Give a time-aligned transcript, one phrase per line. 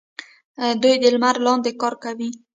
[0.81, 2.29] دوی د لمر لاندې کار کوي.